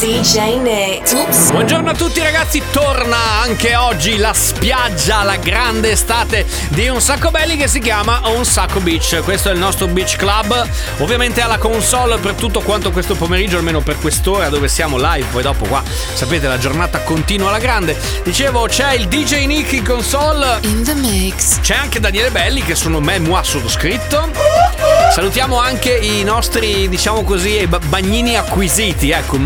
[0.00, 1.12] DJ Nick.
[1.12, 1.50] Oops.
[1.50, 7.32] Buongiorno a tutti ragazzi, torna anche oggi la spiaggia, la grande estate di Un Sacco
[7.32, 9.20] Belli che si chiama Un Sacco Beach.
[9.24, 13.80] Questo è il nostro beach club, ovviamente alla console per tutto quanto questo pomeriggio, almeno
[13.80, 15.82] per quest'ora dove siamo live, poi dopo qua
[16.14, 17.96] sapete la giornata continua alla grande.
[18.22, 21.58] Dicevo c'è il DJ Nick in console, In the mix.
[21.60, 24.30] c'è anche Daniele Belli che sono me, moi sottoscritto.
[25.12, 29.36] Salutiamo anche i nostri, diciamo così, ba- bagnini acquisiti, ecco,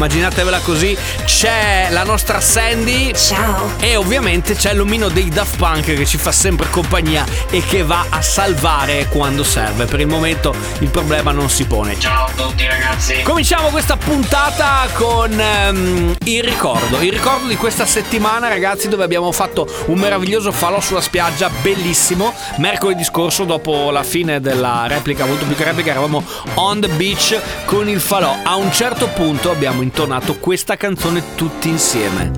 [0.43, 0.97] immaginatevela così.
[1.25, 3.73] C'è la nostra Sandy Ciao.
[3.79, 8.07] e ovviamente c'è l'omino dei Daft Punk che ci fa sempre compagnia e che va
[8.09, 9.87] a salvare quando serve.
[9.87, 11.99] Per il momento il problema non si pone.
[11.99, 13.23] Ciao a tutti ragazzi.
[13.23, 19.31] Cominciamo questa puntata con ehm, il ricordo, il ricordo di questa settimana ragazzi dove abbiamo
[19.33, 25.47] fatto un meraviglioso falò sulla spiaggia, bellissimo, mercoledì scorso dopo la fine della replica, molto
[25.47, 26.23] più che replica, eravamo
[26.55, 31.69] on the beach con il falò, a un certo punto abbiamo intonato questa canzone tutti
[31.69, 32.31] insieme.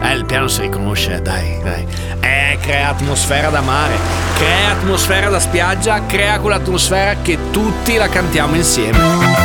[0.00, 1.86] Eh, il piano si riconosce, dai, dai.
[2.20, 3.94] Eh, crea atmosfera da mare,
[4.36, 9.35] crea atmosfera da spiaggia, crea quell'atmosfera che tutti la cantiamo insieme.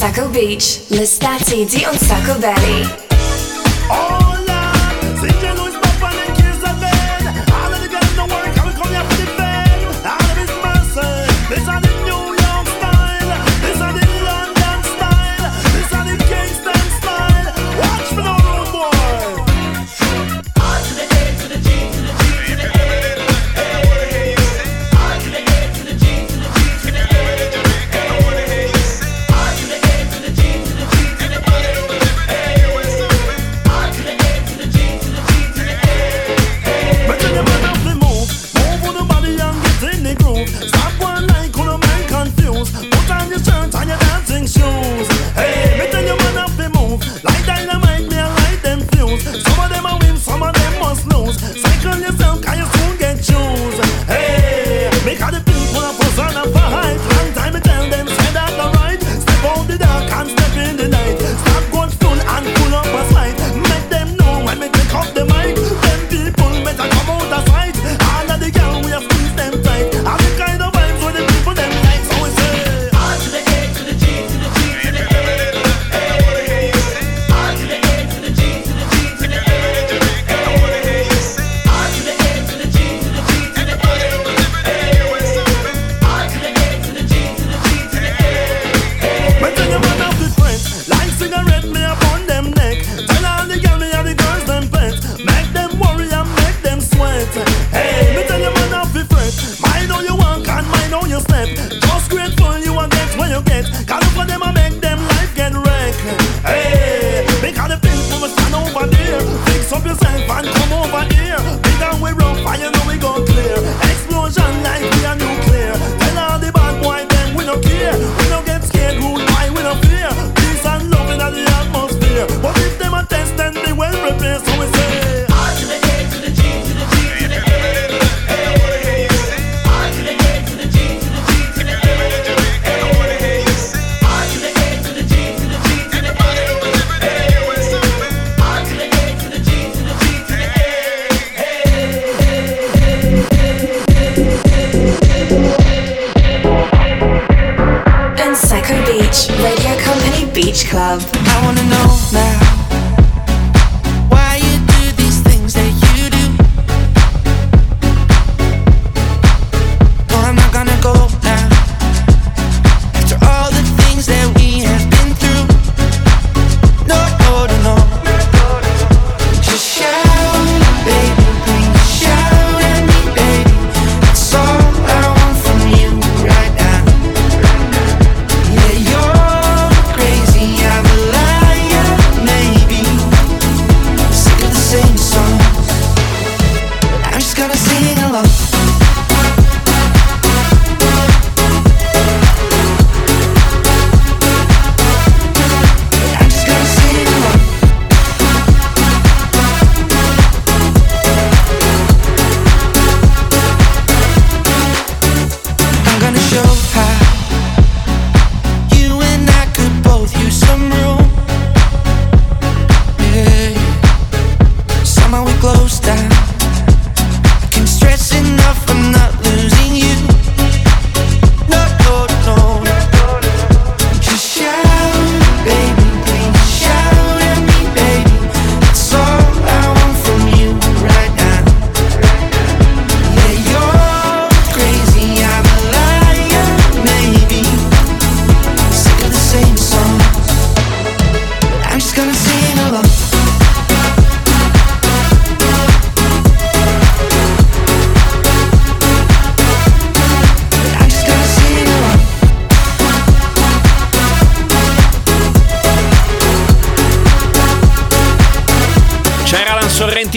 [0.00, 0.80] Sacco Beach.
[0.86, 3.09] L'estate di Un Sacco Belly.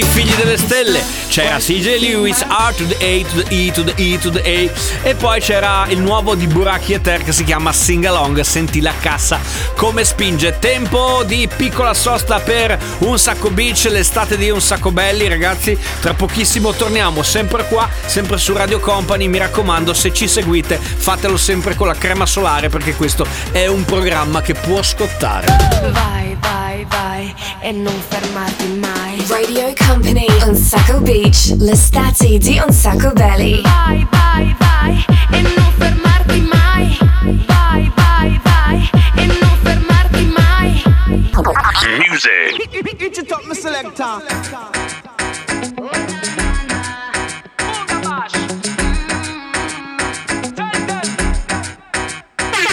[0.04, 3.84] Sorrenti, Figli delle Stelle, c'era CJ Lewis, R to the A to the E to
[3.84, 7.32] the E to the A e poi c'era il nuovo di Buracchi e Ter che
[7.32, 9.40] si chiama Sing Along, senti la cassa
[9.76, 10.58] come spinge.
[10.60, 16.14] Tempo di piccola sosta per Un Sacco Beach, l'estate di Un Sacco Belli ragazzi, tra
[16.14, 21.76] pochissimo torniamo sempre qua, sempre su Radio Company, mi raccomando se ci seguite fatelo sempre
[21.76, 25.48] con la crema solare perché questo è un programma che può scottare.
[25.92, 29.26] Vai, vai, vai e non fermarti mai.
[29.28, 33.62] Radio Company on Sacco Beach, l'estate di Un Sacco Belly.
[33.62, 36.98] Vai, vai, vai e non fermarti mai.
[37.46, 40.84] Vai, vai, vai e non fermarti mai.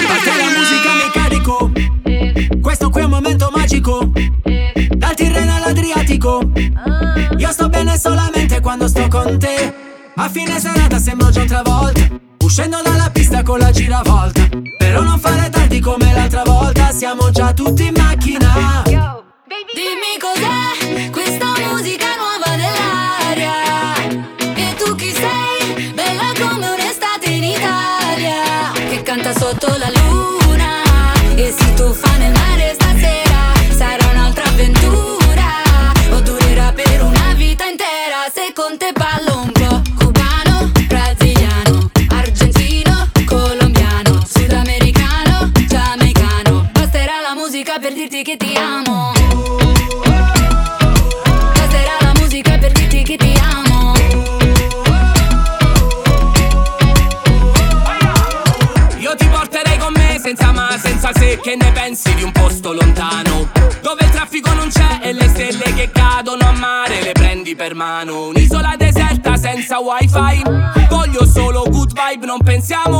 [0.07, 1.71] Parte la musica mi carico
[2.61, 4.11] Questo qui è un momento magico
[4.97, 6.51] Dal Tirreno all'Adriatico
[7.41, 9.75] Io sto bene solamente quando sto con te
[10.17, 12.01] A fine serata sembro già un'altra volta
[12.45, 17.53] Uscendo dalla pista con la giravolta Però non fare tardi come l'altra volta Siamo già
[17.55, 18.85] tutti in macchina
[19.73, 23.55] Dimmi cos'è questa musica nuova nell'aria.
[24.57, 25.93] E tu chi sei?
[25.93, 28.73] Bella come un'estate in Italia.
[28.73, 31.15] Che canta sotto la luna.
[31.37, 32.40] E si tuffa nel mare
[72.61, 73.00] Comencemos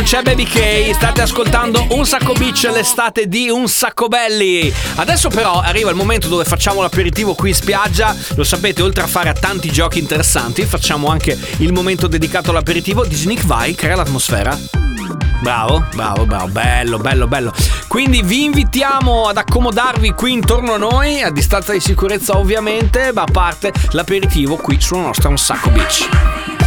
[0.00, 0.94] non c'è Baby K.
[0.94, 4.72] State ascoltando Un Sacco Beach, l'estate di Un Sacco Belli.
[4.94, 8.16] Adesso però arriva il momento dove facciamo l'aperitivo qui in spiaggia.
[8.34, 13.14] Lo sapete, oltre a fare tanti giochi interessanti, facciamo anche il momento dedicato all'aperitivo di
[13.14, 14.58] Sneak Vai, crea l'atmosfera.
[15.42, 17.52] Bravo, bravo, bravo, bello, bello, bello.
[17.86, 23.22] Quindi vi invitiamo ad accomodarvi qui intorno a noi, a distanza di sicurezza ovviamente, ma
[23.22, 26.59] a parte l'aperitivo qui sulla nostra Un Sacco Beach.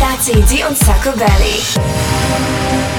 [0.00, 0.10] Beach.
[0.20, 2.89] L'estate di Un Sacco Belly.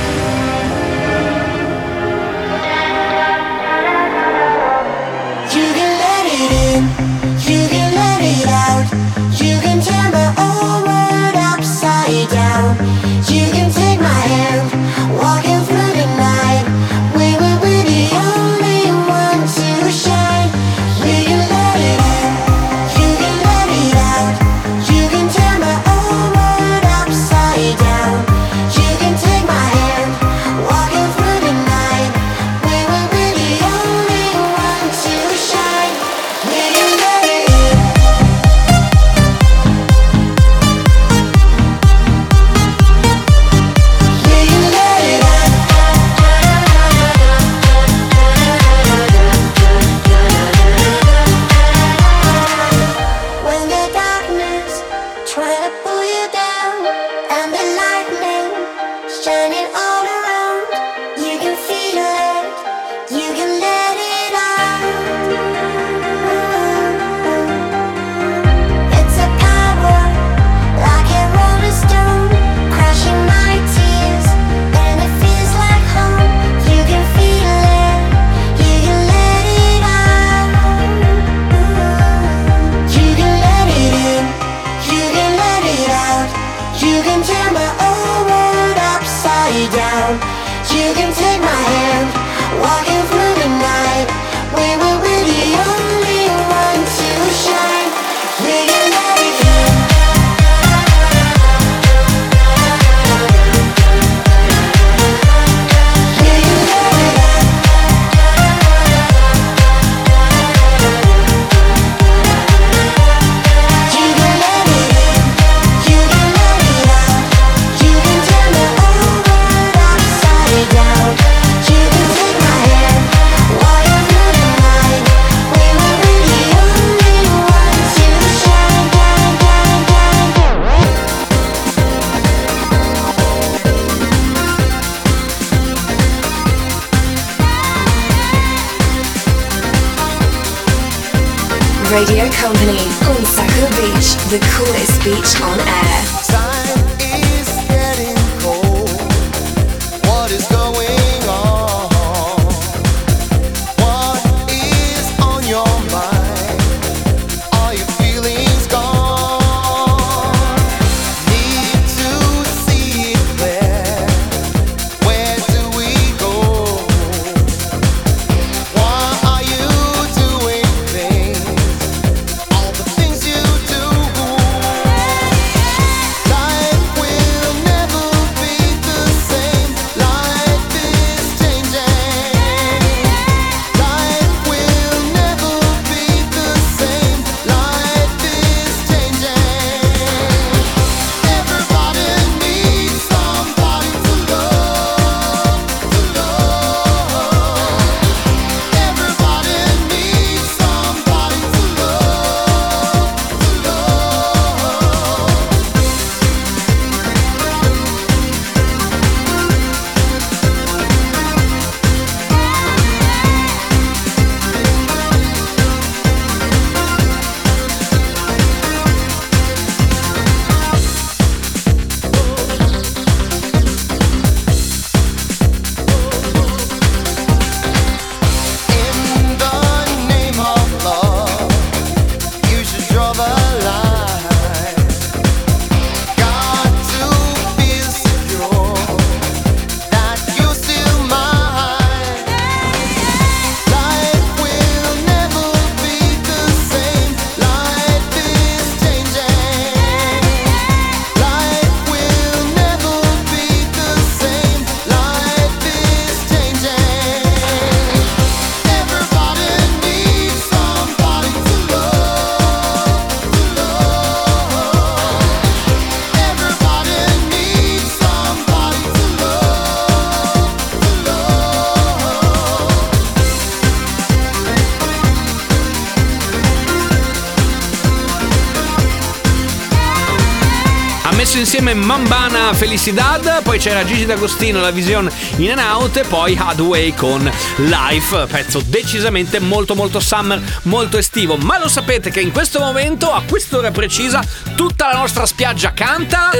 [281.72, 286.94] Insieme Mambana Felicidad, poi c'era Gigi D'Agostino, la Vision in and out e poi Hadway
[286.94, 291.38] con Life, pezzo decisamente molto molto summer, molto estivo.
[291.38, 294.24] Ma lo sapete che in questo momento, a quest'ora precisa,
[294.56, 296.32] tutta la nostra spiaggia canta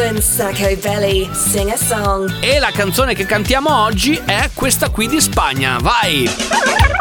[1.78, 2.34] song.
[2.42, 5.78] e la canzone che cantiamo oggi è questa qui di Spagna.
[5.82, 6.30] Vai!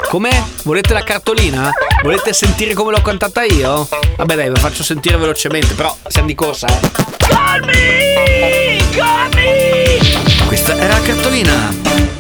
[0.08, 0.42] Com'è?
[0.62, 1.70] Volete la cartolina?
[2.02, 3.88] Volete sentire come l'ho cantata io?
[4.16, 7.10] Vabbè dai, ve la faccio sentire velocemente, però siamo di corsa, eh.
[7.30, 8.78] Calmi!
[8.94, 9.98] Calmi!
[10.46, 12.19] Questa era la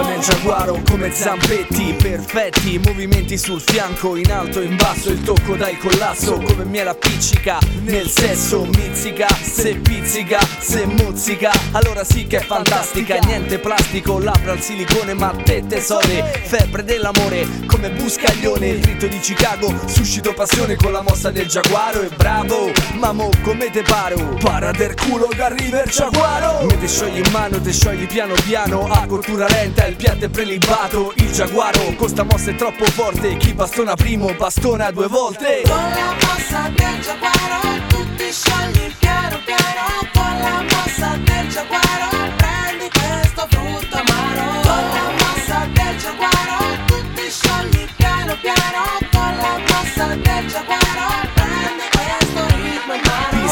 [0.00, 5.56] mossa del giaguaro come zampetti perfetti Movimenti sul fianco, in alto, in basso Il tocco
[5.56, 12.38] dal collasso come miele appiccica Nel sesso mizzica, se pizzica, se mozzica Allora sì che
[12.38, 18.84] è fantastica, niente plastico Labbra al silicone ma te tesore Febbre dell'amore come buscaglione Il
[18.84, 23.82] rito di Chicago, suscito passione con la mossa del giaguaro E bravo, mamo come te
[23.82, 28.06] paro Para del culo che arriva il giaguaro Me te sciogli in mano, te sciogli
[28.06, 32.54] piano piano A cottura lenta, il piatto è prelibato Il giaguaro, con sta mossa è
[32.54, 35.62] troppo forte Chi bastona primo, bastona due volte.
[35.64, 40.08] Con la mossa del giaguaro tu sciogli piano piano.
[40.12, 41.89] Con la mossa del giaguaro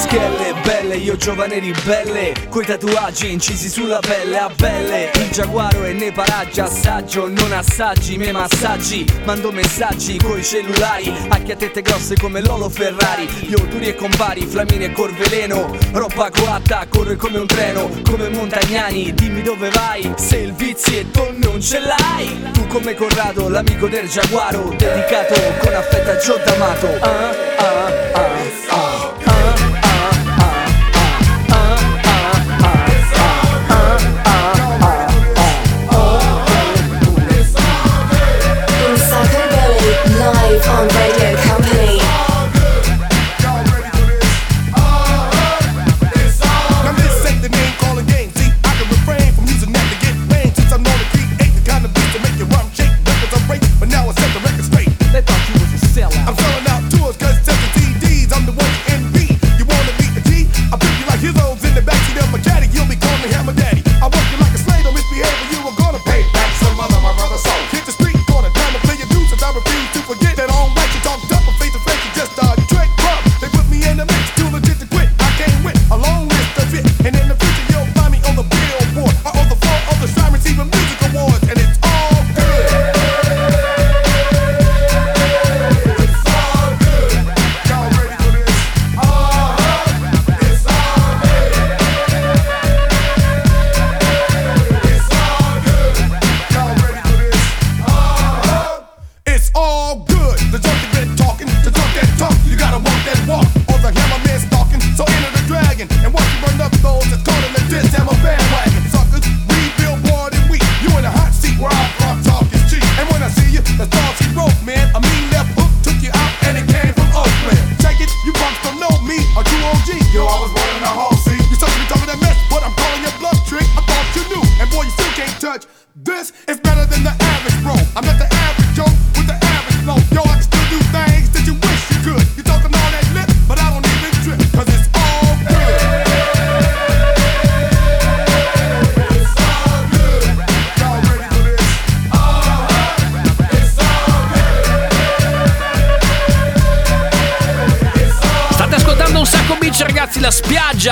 [0.09, 5.11] Pischelle belle, io giovane ribelle Coi tatuaggi incisi sulla pelle a belle.
[5.15, 11.39] Il giaguaro è nei paraggi, assaggio, non assaggi Me massaggi, mando messaggi coi cellulari a
[11.57, 17.17] tette grosse come Lolo Ferrari Io duri e compari, flamini e corveleno Roba coatta, corre
[17.17, 22.51] come un treno Come Montagnani, dimmi dove vai Se il vizietto non ce l'hai.
[22.53, 26.87] Tu come Corrado, l'amico del giaguaro Dedicato con affetto a Gio D'Amato.
[27.01, 28.38] Ah, ah, ah.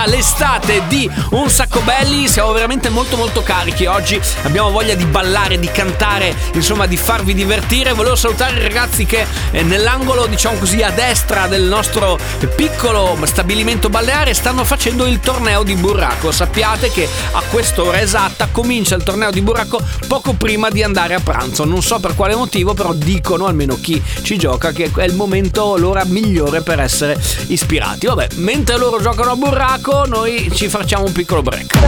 [0.07, 5.59] L'estate di Un Sacco Belli, siamo veramente molto molto carichi oggi, abbiamo voglia di ballare,
[5.59, 7.92] di cantare, insomma di farvi divertire.
[7.92, 12.19] Volevo salutare i ragazzi che eh, nell'angolo, diciamo così, a destra del nostro
[12.55, 16.31] piccolo stabilimento balneare stanno facendo il torneo di burraco.
[16.31, 21.21] Sappiate che a quest'ora esatta comincia il torneo di burraco poco prima di andare a
[21.21, 21.64] pranzo.
[21.64, 25.77] Non so per quale motivo, però dicono, almeno chi ci gioca, che è il momento,
[25.77, 28.07] l'ora migliore per essere ispirati.
[28.07, 31.78] Vabbè, mentre loro giocano a burraco, noi ci facciamo un piccolo break.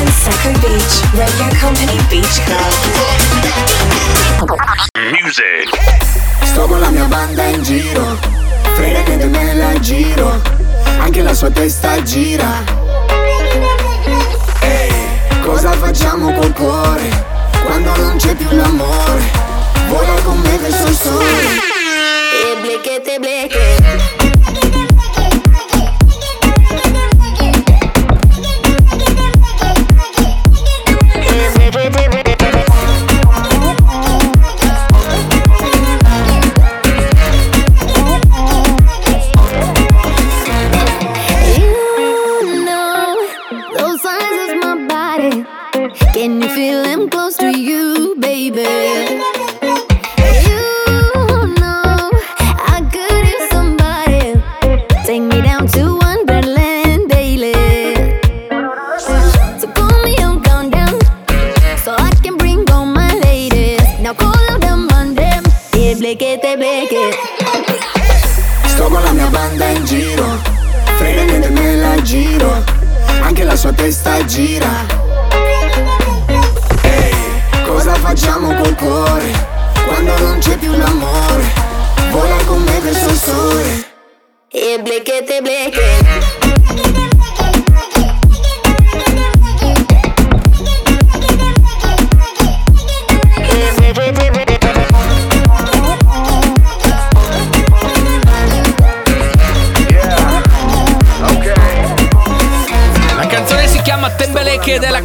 [0.00, 3.20] Unsaco Beach, Radio Company Beach Club.
[6.42, 8.18] Sto con la mia banda in giro
[8.74, 10.40] Frega che me la giro
[10.98, 12.91] Anche la sua testa gira
[15.44, 17.10] cosa facciamo col cuore
[17.64, 19.30] Quando non c'è più l'amore
[19.88, 21.70] Vola con me verso il sole
[22.42, 23.81] E blequete, bleque.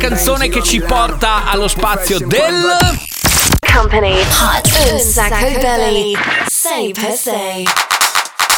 [0.07, 2.77] canzone che ci porta allo spazio del...
[3.73, 4.17] Company.
[4.21, 4.91] Hot.
[4.91, 6.15] Un Sacco Belly
[6.47, 7.67] Sei per sei.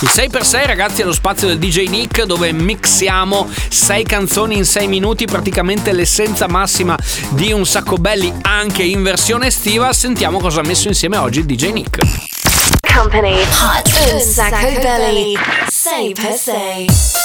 [0.02, 4.88] Il 6x6 ragazzi è lo spazio del DJ Nick dove mixiamo 6 canzoni in 6
[4.88, 6.96] minuti, praticamente l'essenza massima
[7.30, 9.92] di un sacco belli anche in versione estiva.
[9.92, 11.98] Sentiamo cosa ha messo insieme oggi il DJ Nick.
[12.94, 13.42] Company.
[13.42, 14.14] Hot.
[14.14, 15.36] Un Sacco Belly
[15.68, 17.20] 6x6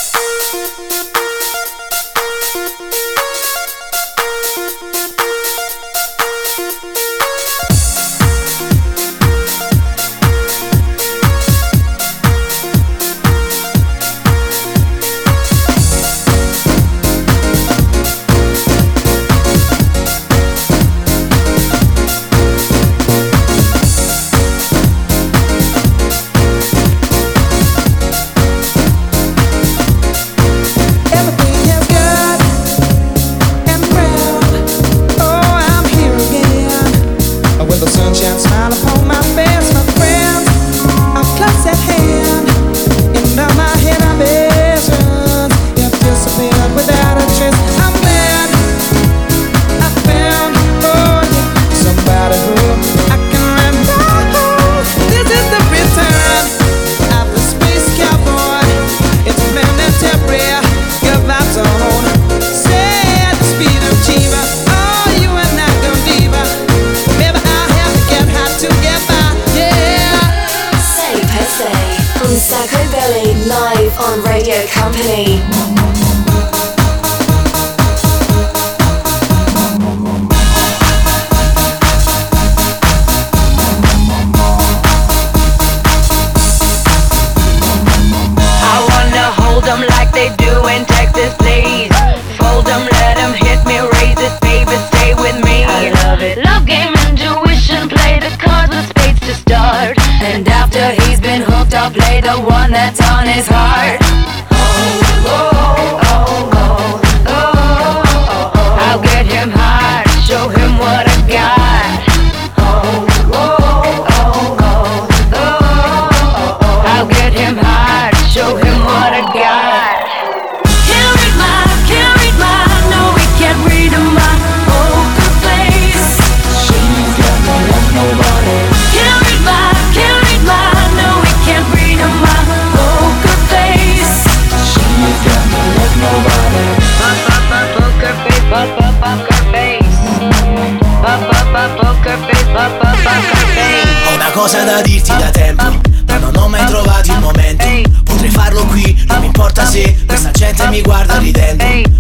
[144.45, 145.63] qualcosa da dirti da tempo.
[146.07, 147.65] Ma non ho mai trovato il momento.
[148.05, 151.94] Potrei farlo qui, non mi importa se Questa gente mi guarda ridendo.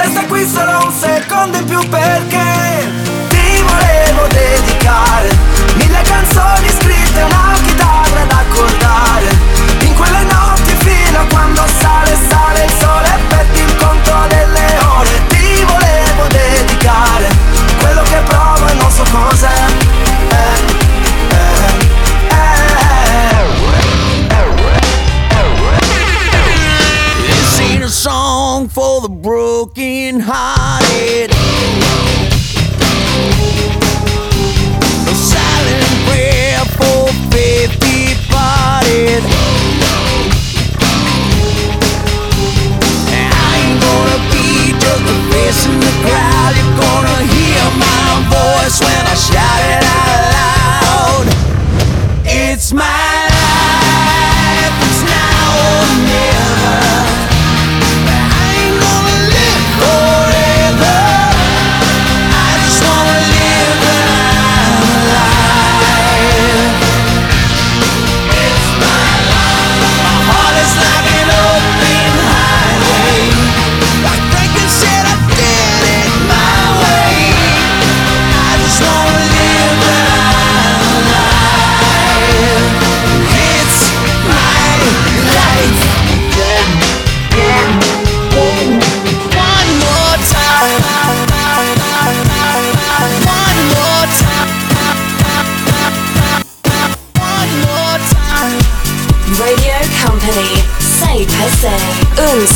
[0.00, 1.19] La sequenza non sei.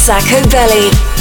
[0.05, 1.14] Sacco Belly.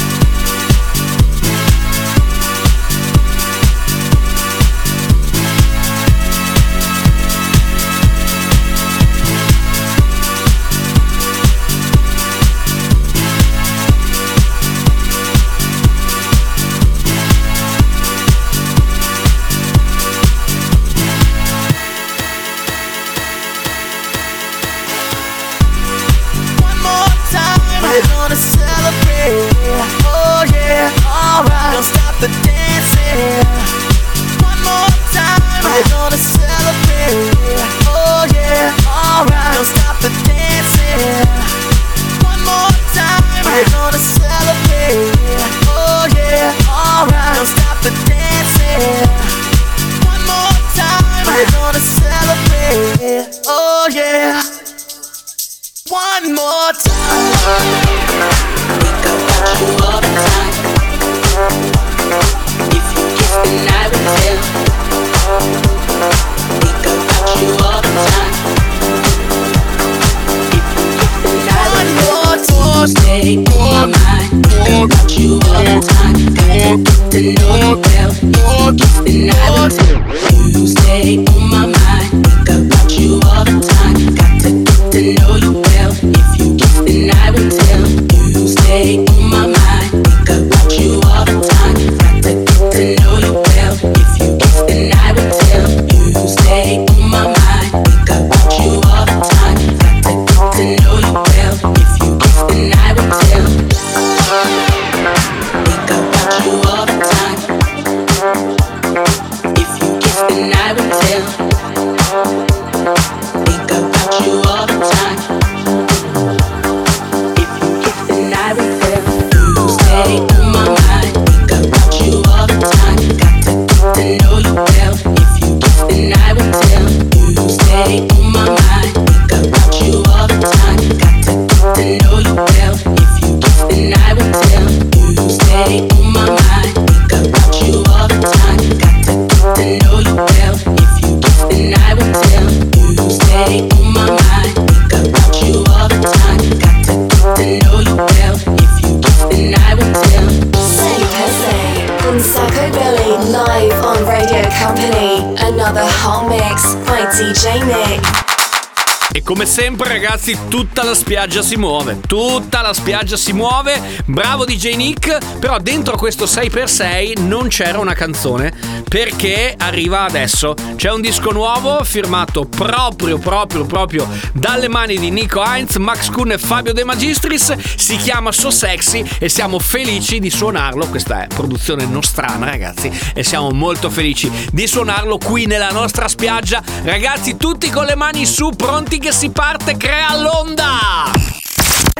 [159.54, 165.38] Sempre ragazzi tutta la spiaggia si muove, tutta la spiaggia si muove, bravo DJ Nick,
[165.38, 171.82] però dentro questo 6x6 non c'era una canzone perché arriva adesso, c'è un disco nuovo
[171.84, 177.56] firmato proprio proprio proprio dalle mani di Nico Heinz, Max Kuhn e Fabio De Magistris,
[177.76, 183.24] si chiama So Sexy e siamo felici di suonarlo, questa è produzione nostrana ragazzi e
[183.24, 188.50] siamo molto felici di suonarlo qui nella nostra spiaggia, ragazzi tutti con le mani su,
[188.50, 191.12] pronti che si parte, crea l'onda!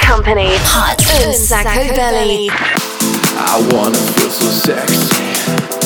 [0.06, 0.54] Company.
[0.74, 1.00] Hot.
[1.32, 2.48] Sacco belly.
[3.36, 5.83] I wanna feel so sexy.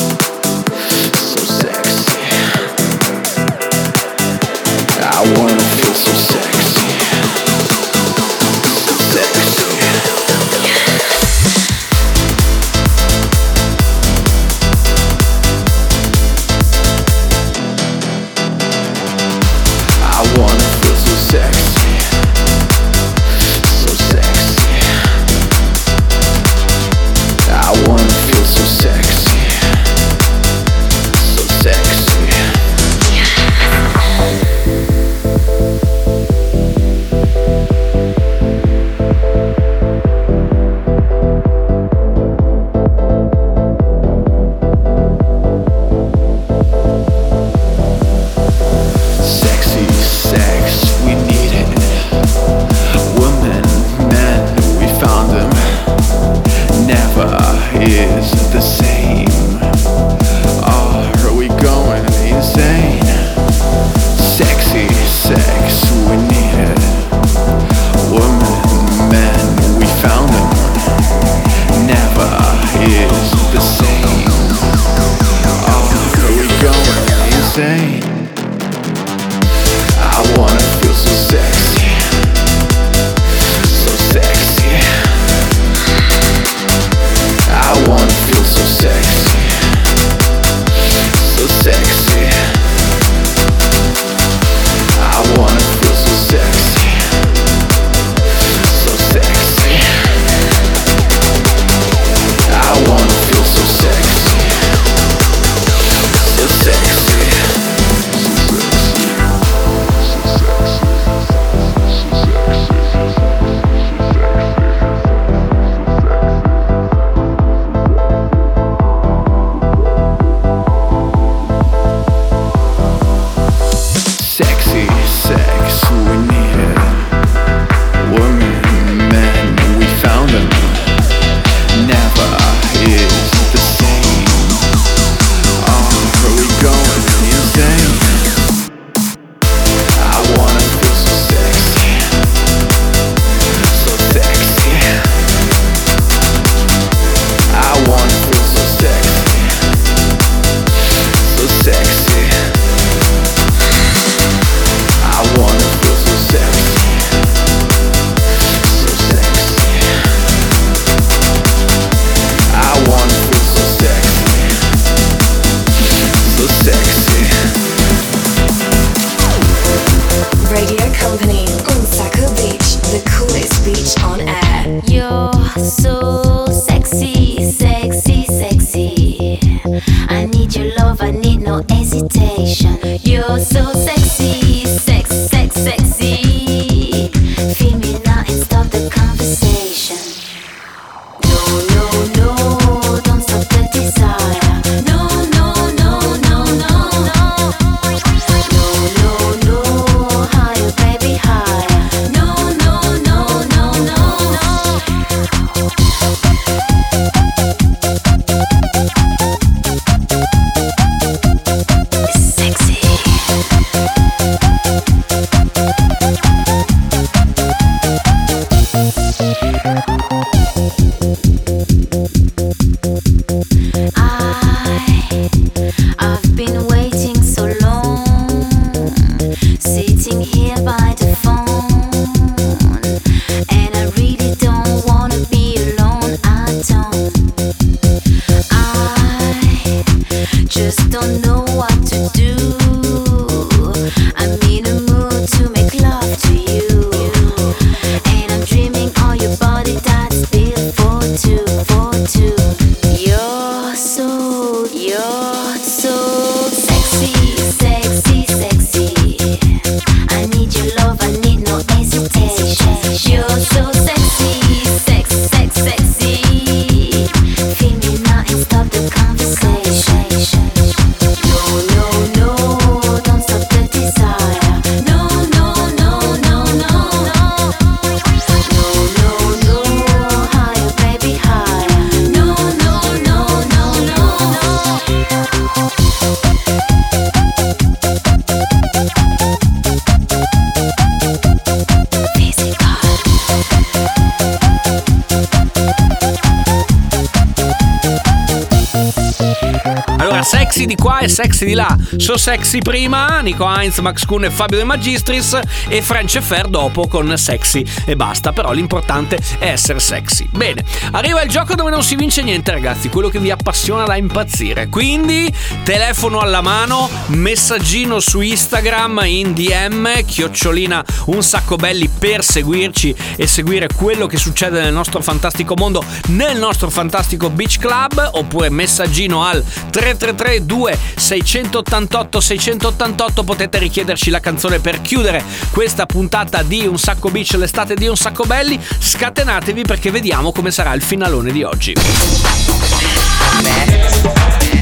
[301.21, 305.81] sexy di là, so sexy prima, Nico Heinz, Max Kuhn e Fabio De Magistris e
[305.81, 310.29] France Fair dopo con sexy e basta, però l'importante è essere sexy.
[310.31, 313.97] Bene, arriva il gioco dove non si vince niente ragazzi, quello che vi appassiona da
[313.97, 315.29] impazzire, quindi
[315.63, 323.27] telefono alla mano, messaggino su Instagram in DM, chiocciolina un sacco belli per seguirci e
[323.27, 329.25] seguire quello che succede nel nostro fantastico mondo, nel nostro fantastico beach club, oppure messaggino
[329.25, 330.79] al 333 2
[331.09, 337.73] 688 688 potete richiederci la canzone per chiudere questa puntata di Un sacco beach, l'estate
[337.73, 338.59] di Un sacco belli.
[338.77, 341.73] Scatenatevi perché vediamo come sarà il finalone di oggi.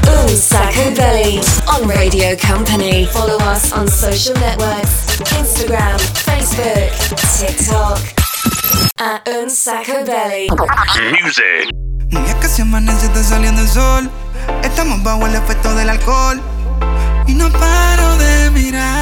[0.06, 3.04] Un sacco belli on Radio Company.
[3.04, 6.94] Follow us on social networks: Instagram, Facebook,
[7.36, 8.14] TikTok.
[8.96, 10.46] At Un sacco belli.
[11.20, 11.87] Music.
[12.10, 14.10] Y es que si amanece está saliendo el sol,
[14.62, 16.40] estamos bajo el efecto del alcohol.
[17.26, 18.97] Y no paro de mirar.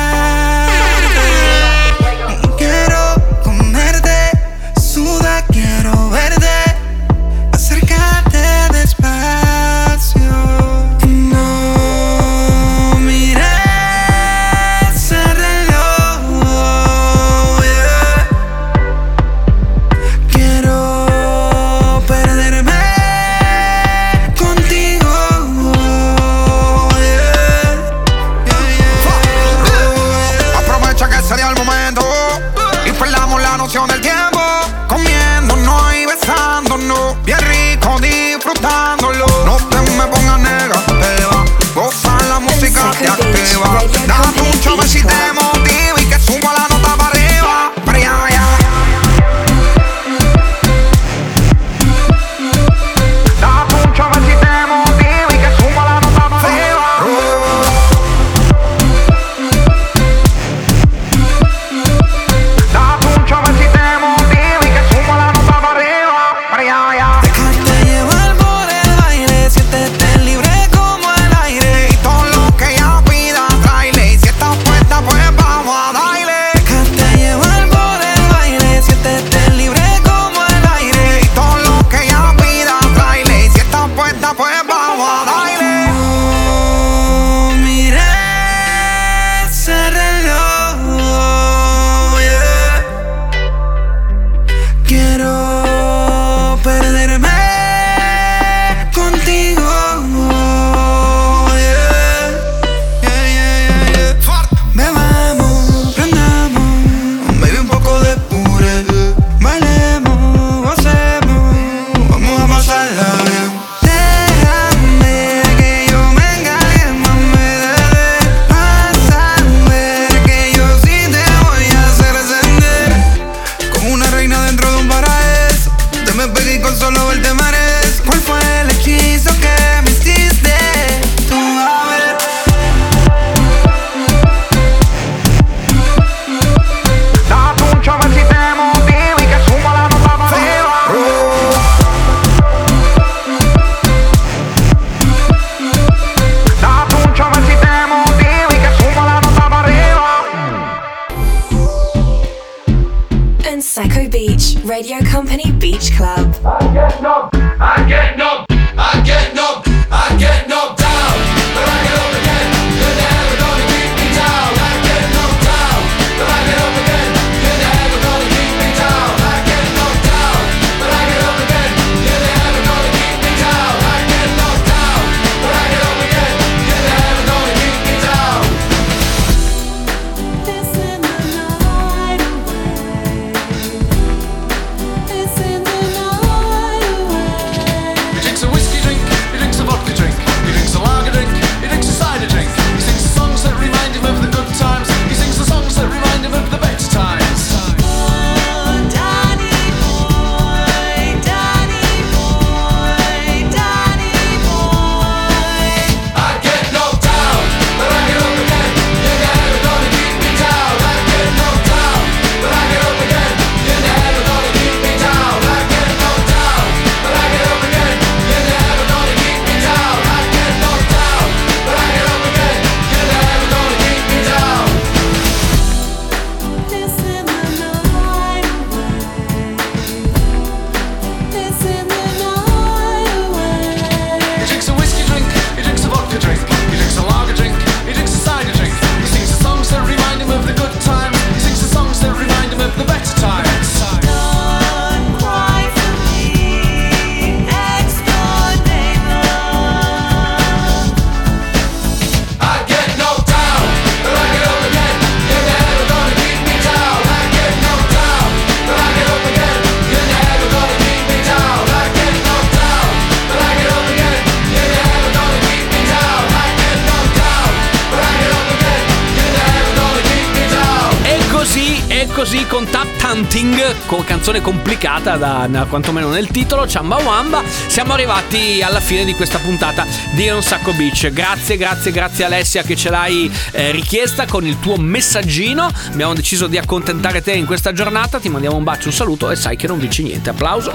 [272.17, 278.63] Così con Tap Tanting, con canzone complicata da quantomeno nel titolo, Chamba Wamba, siamo arrivati
[278.63, 281.11] alla fine di questa puntata di Un Sacco Beach.
[281.11, 285.71] Grazie, grazie, grazie Alessia che ce l'hai eh, richiesta con il tuo messaggino.
[285.89, 288.19] Abbiamo deciso di accontentare te in questa giornata.
[288.19, 290.31] Ti mandiamo un bacio, un saluto e sai che non vinci niente.
[290.31, 290.73] Applauso.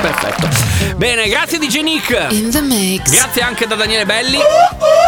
[0.00, 0.48] Perfetto.
[0.96, 2.26] Bene, grazie DJ Nick.
[2.30, 3.08] In the mix.
[3.08, 4.38] Grazie anche da Daniele Belli.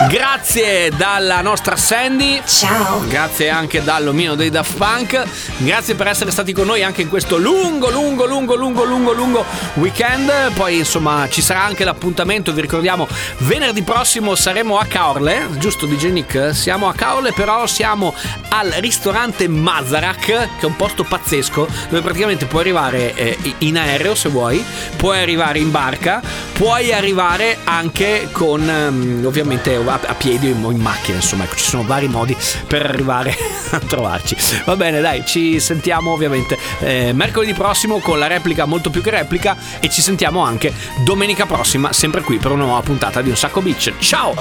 [0.09, 2.41] Grazie dalla nostra Sandy.
[2.47, 3.05] Ciao.
[3.09, 5.23] Grazie anche dall'omino dei Daft Punk.
[5.65, 9.45] Grazie per essere stati con noi anche in questo lungo, lungo, lungo, lungo, lungo, lungo
[9.75, 10.53] weekend.
[10.53, 13.09] Poi insomma ci sarà anche l'appuntamento, vi ricordiamo,
[13.39, 16.55] venerdì prossimo saremo a Caorle, giusto DJ Nick?
[16.55, 18.15] Siamo a Caorle, però siamo
[18.51, 24.15] al ristorante Mazarak, che è un posto pazzesco, dove praticamente puoi arrivare eh, in aereo
[24.15, 24.63] se vuoi,
[24.97, 26.21] puoi arrivare in barca,
[26.53, 31.57] puoi arrivare anche con ehm, ovviamente a, a piedi o in, in macchina, insomma, ecco,
[31.57, 32.37] ci sono vari modi
[32.67, 33.35] per arrivare
[33.71, 34.37] a trovarci.
[34.67, 35.25] Va bene, dai,
[35.61, 40.43] sentiamo ovviamente eh, mercoledì prossimo con la replica molto più che replica e ci sentiamo
[40.43, 40.73] anche
[41.05, 43.93] domenica prossima, sempre qui per una nuova puntata di Un Sacco Beach.
[43.99, 44.35] Ciao!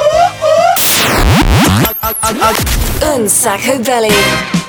[3.16, 4.63] Un Sacco Belly.